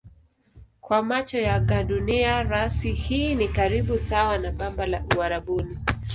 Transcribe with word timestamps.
Kwa 0.81 1.01
macho 1.03 1.37
ya 1.41 1.59
gandunia 1.59 2.43
rasi 2.43 2.91
hii 2.91 3.35
ni 3.35 3.47
karibu 3.47 3.97
sawa 3.97 4.37
na 4.37 4.51
bamba 4.51 4.85
la 4.85 5.03
Uarabuni. 5.17 5.79